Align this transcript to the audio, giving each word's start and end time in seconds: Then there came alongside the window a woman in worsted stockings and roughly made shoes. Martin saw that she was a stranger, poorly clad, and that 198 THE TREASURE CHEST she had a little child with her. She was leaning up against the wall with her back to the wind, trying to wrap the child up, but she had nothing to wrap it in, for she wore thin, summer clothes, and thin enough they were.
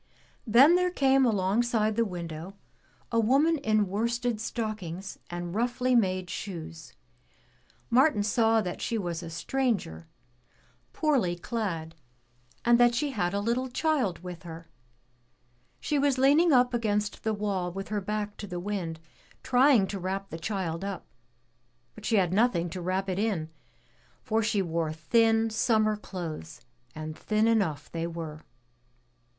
Then 0.47 0.73
there 0.75 0.89
came 0.89 1.27
alongside 1.27 1.95
the 1.95 2.03
window 2.05 2.55
a 3.11 3.19
woman 3.19 3.59
in 3.59 3.87
worsted 3.87 4.41
stockings 4.41 5.19
and 5.29 5.53
roughly 5.53 5.93
made 5.93 6.27
shoes. 6.27 6.93
Martin 7.91 8.23
saw 8.23 8.61
that 8.61 8.81
she 8.81 8.97
was 8.97 9.21
a 9.21 9.29
stranger, 9.29 10.07
poorly 10.91 11.35
clad, 11.35 11.93
and 12.65 12.79
that 12.79 12.93
198 12.93 12.95
THE 12.95 12.95
TREASURE 12.95 12.95
CHEST 12.95 12.97
she 12.97 13.11
had 13.11 13.33
a 13.35 13.39
little 13.45 13.69
child 13.69 14.23
with 14.23 14.41
her. 14.41 14.67
She 15.79 15.99
was 15.99 16.17
leaning 16.17 16.51
up 16.51 16.73
against 16.73 17.21
the 17.23 17.35
wall 17.35 17.71
with 17.71 17.89
her 17.89 18.01
back 18.01 18.37
to 18.37 18.47
the 18.47 18.59
wind, 18.59 18.99
trying 19.43 19.85
to 19.85 19.99
wrap 19.99 20.31
the 20.31 20.39
child 20.39 20.83
up, 20.83 21.05
but 21.93 22.05
she 22.05 22.15
had 22.15 22.33
nothing 22.33 22.71
to 22.71 22.81
wrap 22.81 23.07
it 23.07 23.19
in, 23.19 23.51
for 24.23 24.41
she 24.41 24.63
wore 24.63 24.91
thin, 24.93 25.51
summer 25.51 25.95
clothes, 25.95 26.61
and 26.95 27.15
thin 27.15 27.47
enough 27.47 27.91
they 27.91 28.07
were. 28.07 28.41